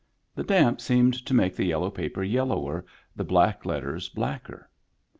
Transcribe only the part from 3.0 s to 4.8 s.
the black letters blacker.